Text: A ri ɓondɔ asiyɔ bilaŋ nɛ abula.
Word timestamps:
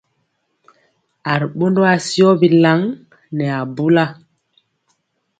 A 1.31 1.33
ri 1.39 1.47
ɓondɔ 1.57 1.81
asiyɔ 1.93 2.29
bilaŋ 2.39 2.79
nɛ 3.37 3.45
abula. 3.59 4.05